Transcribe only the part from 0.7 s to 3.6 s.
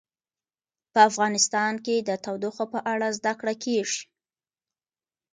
په افغانستان کې د تودوخه په اړه زده کړه